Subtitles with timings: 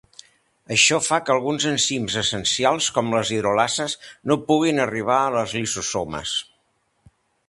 [0.75, 3.95] Això fa que alguns enzims essencials, com les hidrolases,
[4.31, 6.33] no puguin arribar als lisosomes.